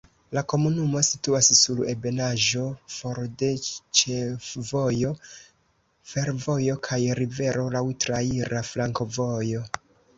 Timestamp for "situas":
1.07-1.49